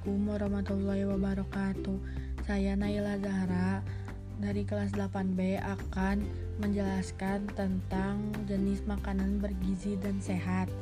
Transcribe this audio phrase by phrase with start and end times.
[0.00, 1.98] Assalamualaikum warahmatullahi wabarakatuh.
[2.48, 3.84] Saya Naila Zahra
[4.40, 6.24] dari kelas 8B akan
[6.56, 10.72] menjelaskan tentang jenis makanan bergizi dan sehat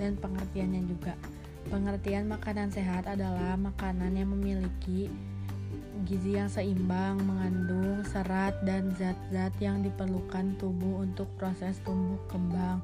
[0.00, 1.12] dan pengertiannya juga.
[1.68, 5.12] Pengertian makanan sehat adalah makanan yang memiliki
[6.08, 12.80] gizi yang seimbang, mengandung serat dan zat-zat yang diperlukan tubuh untuk proses tumbuh kembang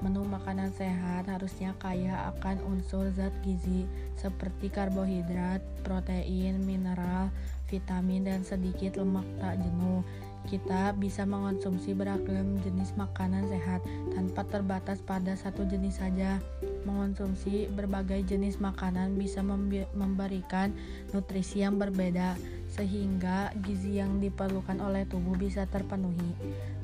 [0.00, 3.84] Menu makanan sehat harusnya kaya akan unsur zat gizi
[4.16, 7.28] seperti karbohidrat, protein, mineral,
[7.68, 10.00] vitamin, dan sedikit lemak tak jenuh.
[10.48, 13.84] Kita bisa mengonsumsi beragam jenis makanan sehat
[14.16, 16.40] tanpa terbatas pada satu jenis saja.
[16.88, 19.44] Mengonsumsi berbagai jenis makanan bisa
[19.92, 20.72] memberikan
[21.12, 22.40] nutrisi yang berbeda
[22.70, 26.32] sehingga gizi yang diperlukan oleh tubuh bisa terpenuhi.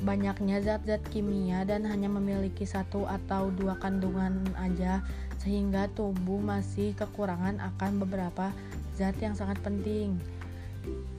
[0.02, 5.06] Banyaknya zat-zat kimia dan hanya memiliki satu atau dua kandungan aja,
[5.38, 8.50] sehingga tubuh masih kekurangan akan beberapa
[8.98, 10.18] zat yang sangat penting.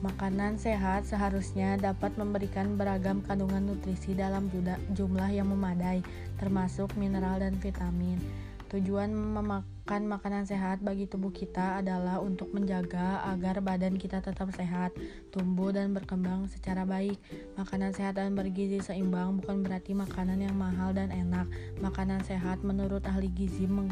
[0.00, 4.48] Makanan sehat seharusnya dapat memberikan beragam kandungan nutrisi dalam
[4.96, 6.00] jumlah yang memadai,
[6.40, 8.47] termasuk mineral dan vitamin.
[8.68, 14.92] Tujuan memakan makanan sehat bagi tubuh kita adalah untuk menjaga agar badan kita tetap sehat,
[15.32, 17.16] tumbuh dan berkembang secara baik.
[17.56, 21.48] Makanan sehat dan bergizi seimbang bukan berarti makanan yang mahal dan enak.
[21.80, 23.88] Makanan sehat menurut ahli gizi meng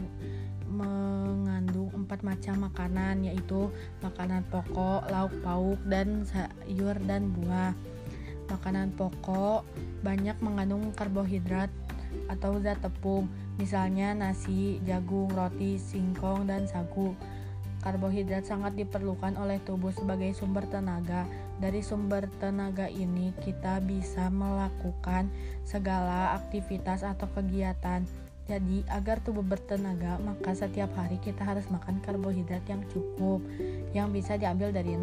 [0.69, 3.73] mengandung empat macam makanan yaitu
[4.05, 7.73] makanan pokok, lauk pauk, dan sayur dan buah.
[8.53, 9.65] Makanan pokok
[10.05, 11.73] banyak mengandung karbohidrat
[12.29, 13.25] atau zat tepung
[13.57, 17.17] misalnya nasi, jagung, roti, singkong, dan sagu.
[17.85, 21.29] Karbohidrat sangat diperlukan oleh tubuh sebagai sumber tenaga.
[21.63, 25.31] Dari sumber tenaga ini, kita bisa melakukan
[25.63, 28.03] segala aktivitas atau kegiatan.
[28.47, 33.43] Jadi, agar tubuh bertenaga, maka setiap hari kita harus makan karbohidrat yang cukup,
[33.91, 34.95] yang bisa diambil dari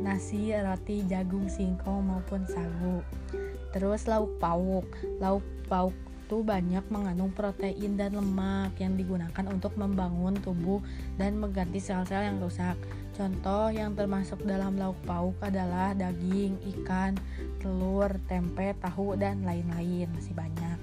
[0.00, 3.04] nasi, roti, jagung, singkong, maupun sagu.
[3.76, 4.88] Terus lauk pauk.
[5.20, 5.92] Lauk pauk
[6.28, 10.84] itu banyak mengandung protein dan lemak yang digunakan untuk membangun tubuh
[11.16, 12.76] dan mengganti sel-sel yang rusak.
[13.16, 17.16] Contoh yang termasuk dalam lauk pauk adalah daging, ikan,
[17.64, 20.04] telur, tempe, tahu, dan lain-lain.
[20.12, 20.76] Masih banyak.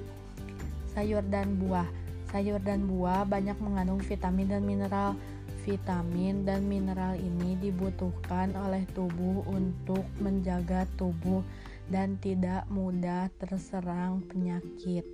[0.97, 1.85] Sayur dan buah.
[2.33, 5.13] Sayur dan buah banyak mengandung vitamin dan mineral.
[5.61, 11.45] Vitamin dan mineral ini dibutuhkan oleh tubuh untuk menjaga tubuh
[11.89, 15.05] dan tidak mudah terserang penyakit.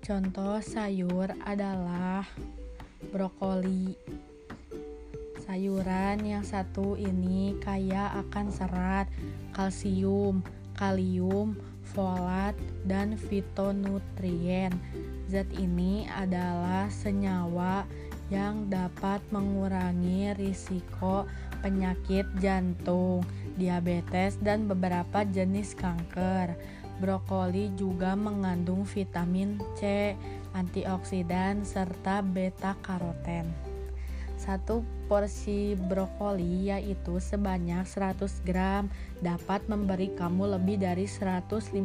[0.00, 2.26] Contoh sayur adalah
[3.14, 3.94] brokoli.
[5.46, 9.06] Sayuran yang satu ini kaya akan serat,
[9.54, 10.42] kalsium,
[10.78, 11.58] kalium,
[11.94, 12.54] folat,
[12.86, 14.74] dan fitonutrien.
[15.30, 17.86] Zat ini adalah senyawa
[18.30, 21.26] yang dapat mengurangi risiko
[21.62, 23.26] penyakit jantung,
[23.60, 26.56] diabetes, dan beberapa jenis kanker.
[26.96, 30.16] Brokoli juga mengandung vitamin C,
[30.56, 33.70] antioksidan, serta beta karoten.
[34.40, 38.88] Satu porsi brokoli yaitu sebanyak 100 gram
[39.20, 41.76] dapat memberi kamu lebih dari 150%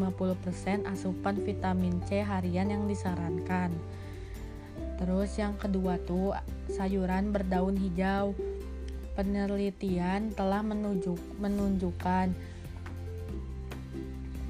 [0.88, 3.76] asupan vitamin C harian yang disarankan.
[4.96, 6.32] Terus yang kedua tuh
[6.72, 8.32] sayuran berdaun hijau.
[9.16, 12.36] Penelitian telah menunjuk, menunjukkan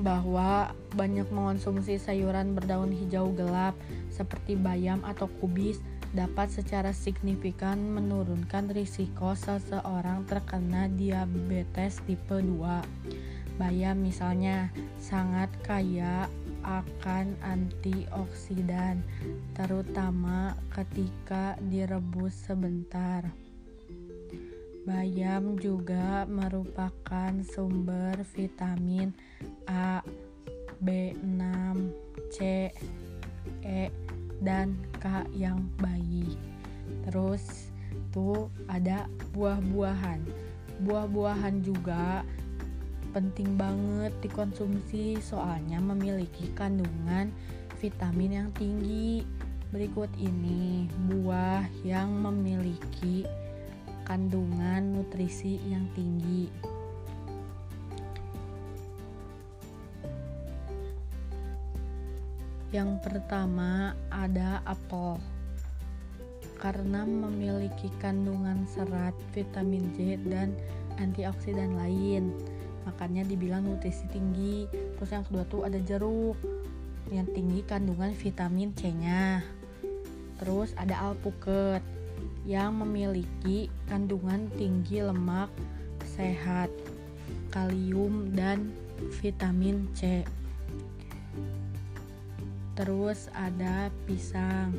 [0.01, 3.77] bahwa banyak mengonsumsi sayuran berdaun hijau gelap
[4.11, 5.79] seperti bayam atau kubis
[6.15, 13.59] dapat secara signifikan menurunkan risiko seseorang terkena diabetes tipe 2.
[13.59, 14.67] Bayam misalnya
[14.99, 16.27] sangat kaya
[16.65, 18.99] akan antioksidan,
[19.55, 23.44] terutama ketika direbus sebentar.
[24.85, 29.09] Bayam juga merupakan sumber vitamin
[29.65, 30.05] A,
[30.77, 31.41] B6,
[32.29, 32.69] C,
[33.65, 33.89] E,
[34.45, 36.37] dan K yang baik.
[37.09, 37.73] Terus
[38.13, 40.21] tuh ada buah-buahan.
[40.85, 42.21] Buah-buahan juga
[43.09, 47.33] penting banget dikonsumsi soalnya memiliki kandungan
[47.81, 49.25] vitamin yang tinggi.
[49.73, 53.25] Berikut ini buah yang memiliki
[54.05, 56.47] kandungan nutrisi yang tinggi.
[62.69, 65.17] Yang pertama ada apel.
[66.61, 70.53] Karena memiliki kandungan serat, vitamin C dan
[71.01, 72.35] antioksidan lain.
[72.85, 74.69] Makanya dibilang nutrisi tinggi.
[74.71, 76.37] Terus yang kedua tuh ada jeruk
[77.13, 79.39] yang tinggi kandungan vitamin C-nya.
[80.41, 81.79] Terus ada alpukat
[82.45, 85.49] yang memiliki kandungan tinggi lemak
[86.15, 86.69] sehat,
[87.49, 88.71] kalium, dan
[89.19, 90.23] vitamin C.
[92.75, 94.75] Terus ada pisang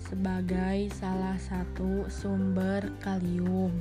[0.00, 3.72] sebagai salah satu sumber kalium.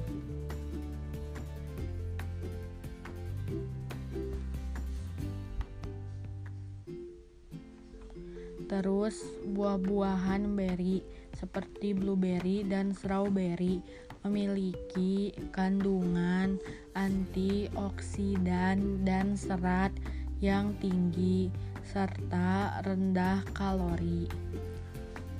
[8.74, 9.22] Terus
[9.54, 11.04] buah-buahan berry
[11.44, 13.84] seperti blueberry dan strawberry
[14.24, 16.56] memiliki kandungan
[16.96, 19.92] antioksidan dan serat
[20.40, 21.52] yang tinggi
[21.84, 24.32] serta rendah kalori.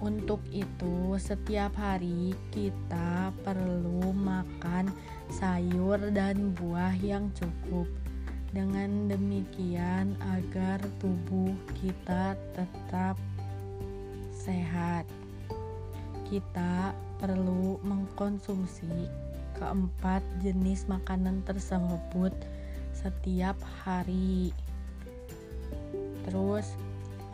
[0.04, 4.92] Untuk itu, setiap hari kita perlu makan
[5.32, 7.88] sayur dan buah yang cukup.
[8.52, 13.16] Dengan demikian, agar tubuh kita tetap
[14.36, 15.08] sehat,
[16.34, 19.06] kita perlu mengkonsumsi
[19.54, 22.34] keempat jenis makanan tersebut
[22.90, 23.54] setiap
[23.86, 24.50] hari.
[26.26, 26.74] Terus,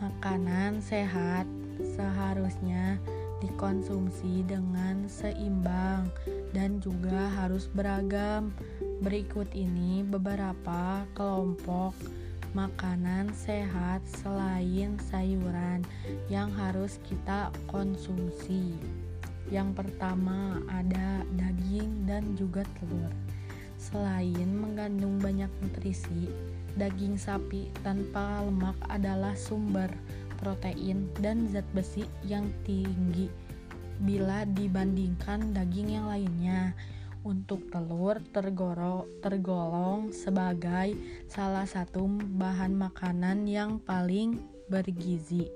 [0.04, 1.48] makanan sehat
[1.96, 3.00] seharusnya
[3.40, 6.12] dikonsumsi dengan seimbang
[6.52, 8.52] dan juga harus beragam
[9.00, 11.96] Berikut ini beberapa kelompok
[12.52, 15.86] makanan sehat selain sayuran
[16.26, 18.74] yang harus kita konsumsi.
[19.50, 23.10] Yang pertama ada daging dan juga telur.
[23.80, 26.28] Selain mengandung banyak nutrisi,
[26.74, 29.88] daging sapi tanpa lemak adalah sumber
[30.40, 33.28] protein dan zat besi yang tinggi
[34.00, 36.72] bila dibandingkan daging yang lainnya
[37.22, 40.96] untuk telur tergoro, tergolong sebagai
[41.28, 42.08] salah satu
[42.38, 44.40] bahan makanan yang paling
[44.70, 45.50] bergizi.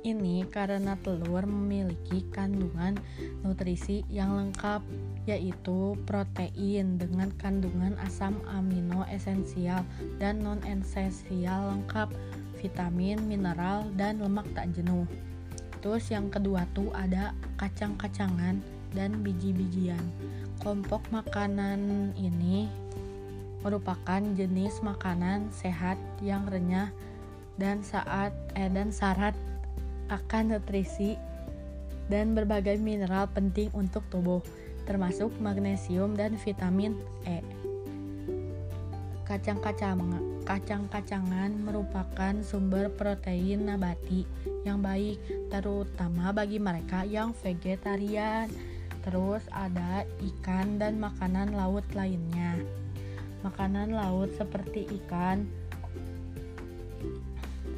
[0.00, 2.96] Ini karena telur memiliki kandungan
[3.44, 4.80] nutrisi yang lengkap,
[5.28, 9.84] yaitu protein dengan kandungan asam amino esensial
[10.16, 12.08] dan non-esensial lengkap,
[12.64, 15.04] vitamin, mineral, dan lemak tak jenuh.
[15.84, 20.02] Terus yang kedua tuh ada kacang-kacangan dan biji-bijian.
[20.60, 22.68] Kelompok makanan ini
[23.60, 26.88] merupakan jenis makanan sehat yang renyah
[27.60, 29.36] dan saat eh, dan syarat
[30.08, 31.20] akan nutrisi
[32.10, 34.42] dan berbagai mineral penting untuk tubuh,
[34.88, 37.38] termasuk magnesium dan vitamin E.
[39.30, 40.02] Kacang-kacang
[40.42, 44.26] kacang-kacangan merupakan sumber protein nabati
[44.66, 45.22] yang baik,
[45.54, 48.50] terutama bagi mereka yang vegetarian.
[49.00, 52.60] Terus ada ikan dan makanan laut lainnya.
[53.40, 55.48] Makanan laut seperti ikan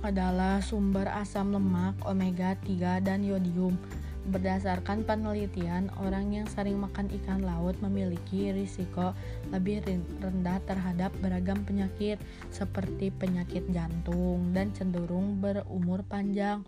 [0.03, 3.79] adalah sumber asam lemak omega 3 dan yodium.
[4.23, 9.15] Berdasarkan penelitian, orang yang sering makan ikan laut memiliki risiko
[9.51, 9.83] lebih
[10.23, 12.23] rendah terhadap beragam penyakit
[12.55, 16.63] seperti penyakit jantung dan cenderung berumur panjang.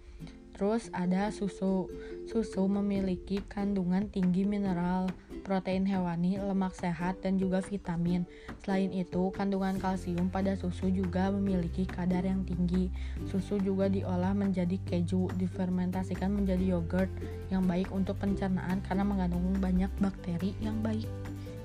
[0.55, 1.91] Terus ada susu.
[2.31, 5.11] Susu memiliki kandungan tinggi mineral,
[5.43, 8.25] protein hewani, lemak sehat, dan juga vitamin.
[8.63, 12.89] Selain itu, kandungan kalsium pada susu juga memiliki kadar yang tinggi.
[13.29, 17.11] Susu juga diolah menjadi keju, difermentasikan menjadi yogurt
[17.51, 21.11] yang baik untuk pencernaan karena mengandung banyak bakteri yang baik.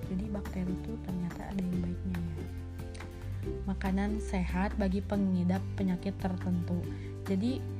[0.10, 2.46] Jadi bakteri itu ternyata ada yang baiknya ya.
[3.70, 6.82] Makanan sehat bagi pengidap penyakit tertentu.
[7.30, 7.79] Jadi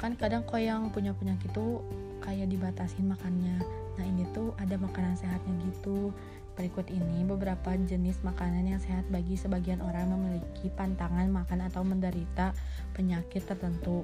[0.00, 1.84] kan kadang kok yang punya penyakit tuh
[2.24, 3.60] kayak dibatasin makannya.
[3.96, 6.12] Nah ini tuh ada makanan sehatnya gitu.
[6.56, 12.56] Berikut ini beberapa jenis makanan yang sehat bagi sebagian orang memiliki pantangan makan atau menderita
[12.96, 14.00] penyakit tertentu.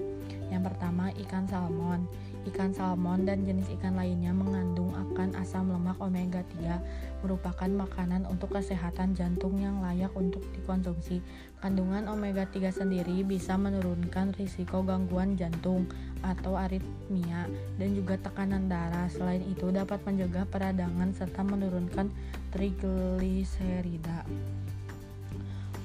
[0.52, 2.04] Yang pertama ikan salmon
[2.42, 8.50] Ikan salmon dan jenis ikan lainnya mengandung akan asam lemak omega 3 merupakan makanan untuk
[8.50, 11.22] kesehatan jantung yang layak untuk dikonsumsi.
[11.62, 15.86] Kandungan omega 3 sendiri bisa menurunkan risiko gangguan jantung
[16.26, 17.46] atau aritmia
[17.78, 19.06] dan juga tekanan darah.
[19.06, 22.10] Selain itu dapat menjaga peradangan serta menurunkan
[22.50, 24.26] trigliserida.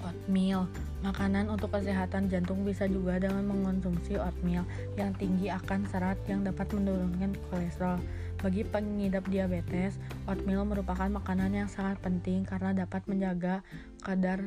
[0.02, 0.66] Oatmeal
[1.06, 4.66] Makanan untuk kesehatan jantung bisa juga dengan mengonsumsi oatmeal
[4.98, 8.02] yang tinggi akan serat yang dapat menurunkan kolesterol.
[8.42, 13.62] Bagi pengidap diabetes, oatmeal merupakan makanan yang sangat penting karena dapat menjaga
[14.02, 14.46] kadar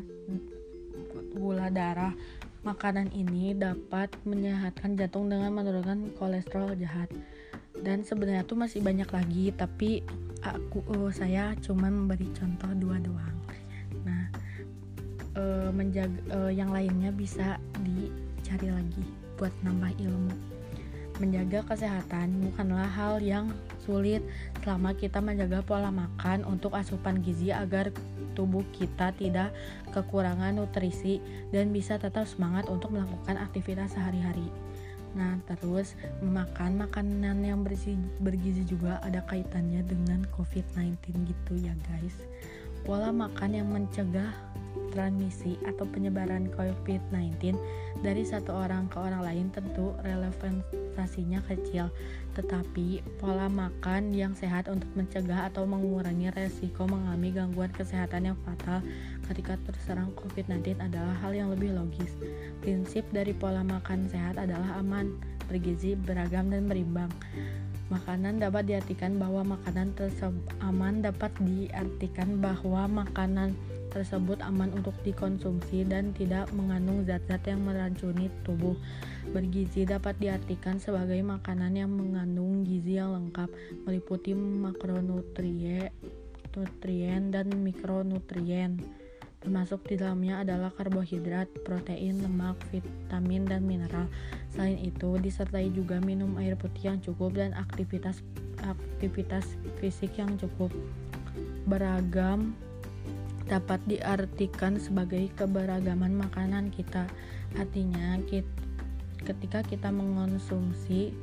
[1.35, 2.15] gula darah.
[2.61, 7.09] Makanan ini dapat menyehatkan jantung dengan menurunkan kolesterol jahat.
[7.81, 10.05] Dan sebenarnya tuh masih banyak lagi, tapi
[10.45, 13.17] aku uh, saya cuma memberi contoh dua doang.
[13.17, 13.20] Nah,
[15.71, 19.07] uh, menjaga uh, yang lainnya bisa dicari lagi
[19.39, 20.35] buat nambah ilmu.
[21.23, 23.53] Menjaga kesehatan bukanlah hal yang
[23.85, 24.25] sulit
[24.65, 27.93] selama kita menjaga pola makan untuk asupan gizi agar
[28.35, 29.53] tubuh kita tidak
[29.93, 31.21] kekurangan nutrisi
[31.53, 34.49] dan bisa tetap semangat untuk melakukan aktivitas sehari-hari.
[35.11, 42.15] Nah, terus makan makanan yang bergizi, bergizi juga ada kaitannya dengan COVID-19 gitu ya, guys.
[42.83, 44.51] Pola makan yang mencegah
[44.91, 47.55] transmisi atau penyebaran COVID-19
[48.03, 51.89] dari satu orang ke orang lain tentu relevansinya kecil,
[52.35, 58.83] tetapi pola makan yang sehat untuk mencegah atau mengurangi resiko mengalami gangguan kesehatan yang fatal
[59.31, 62.11] ketika terserang COVID-19 adalah hal yang lebih logis.
[62.61, 65.15] Prinsip dari pola makan sehat adalah aman,
[65.47, 67.11] bergizi, beragam, dan berimbang.
[67.91, 73.59] Makanan dapat diartikan bahwa makanan tersebut aman dapat diartikan bahwa makanan
[73.91, 78.79] tersebut aman untuk dikonsumsi dan tidak mengandung zat-zat yang meracuni tubuh.
[79.35, 83.51] Bergizi dapat diartikan sebagai makanan yang mengandung gizi yang lengkap,
[83.83, 85.91] meliputi makronutrien,
[86.55, 89.00] nutrien dan mikronutrien.
[89.41, 94.05] Termasuk di dalamnya adalah karbohidrat, protein, lemak, vitamin, dan mineral.
[94.53, 98.21] Selain itu, disertai juga minum air putih yang cukup dan aktivitas
[98.61, 100.69] aktivitas fisik yang cukup
[101.65, 102.53] beragam
[103.49, 107.09] dapat diartikan sebagai keberagaman makanan kita.
[107.57, 108.21] Artinya,
[109.25, 111.17] ketika kita mengonsumsi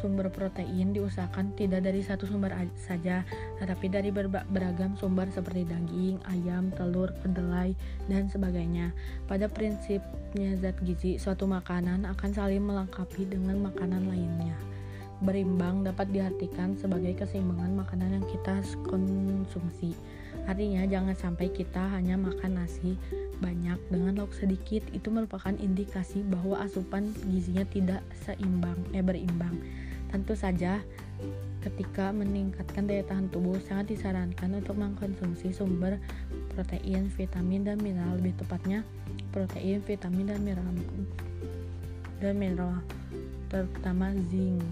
[0.00, 3.22] sumber protein diusahakan tidak dari satu sumber saja,
[3.60, 4.08] tetapi dari
[4.48, 7.76] beragam sumber seperti daging, ayam, telur, kedelai,
[8.08, 8.90] dan sebagainya.
[9.28, 14.56] Pada prinsipnya zat gizi, suatu makanan akan saling melengkapi dengan makanan lainnya.
[15.20, 19.92] Berimbang dapat diartikan sebagai keseimbangan makanan yang kita konsumsi.
[20.48, 22.96] Artinya jangan sampai kita hanya makan nasi
[23.40, 29.60] banyak dengan lauk sedikit itu merupakan indikasi bahwa asupan gizinya tidak seimbang eh berimbang.
[30.10, 30.82] Tentu saja
[31.60, 36.00] ketika meningkatkan daya tahan tubuh sangat disarankan untuk mengkonsumsi sumber
[36.52, 38.82] protein, vitamin dan mineral lebih tepatnya
[39.30, 40.66] protein, vitamin dan mineral
[42.18, 42.74] dan mineral
[43.50, 44.62] terutama zinc.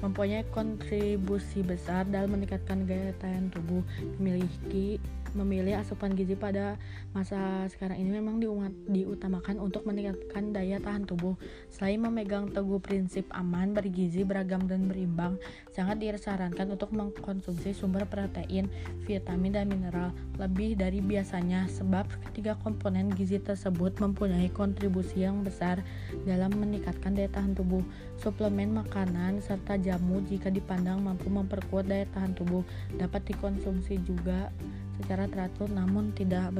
[0.00, 3.84] Mempunyai kontribusi besar dalam meningkatkan gaya tahan tubuh
[4.16, 4.96] memiliki
[5.34, 6.76] memilih asupan gizi pada
[7.10, 11.34] masa sekarang ini memang diumat, diutamakan untuk meningkatkan daya tahan tubuh.
[11.70, 15.36] Selain memegang teguh prinsip aman, bergizi, beragam, dan berimbang,
[15.74, 18.70] sangat disarankan untuk mengkonsumsi sumber protein,
[19.04, 20.10] vitamin, dan mineral
[20.40, 25.84] lebih dari biasanya sebab ketiga komponen gizi tersebut mempunyai kontribusi yang besar
[26.24, 27.84] dalam meningkatkan daya tahan tubuh.
[28.16, 32.64] Suplemen makanan serta jamu jika dipandang mampu memperkuat daya tahan tubuh
[32.96, 34.52] dapat dikonsumsi juga
[35.00, 36.52] secara teratur namun tidak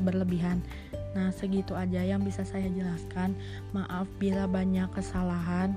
[0.00, 0.64] berlebihan.
[1.12, 3.36] Nah, segitu aja yang bisa saya jelaskan.
[3.76, 5.76] Maaf bila banyak kesalahan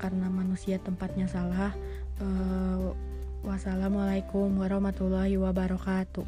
[0.00, 1.76] karena manusia tempatnya salah.
[2.18, 2.96] Uh,
[3.44, 6.26] wassalamualaikum warahmatullahi wabarakatuh.